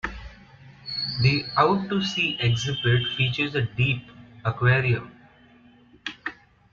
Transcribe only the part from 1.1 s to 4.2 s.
The "Out to Sea" exhibit features a deep,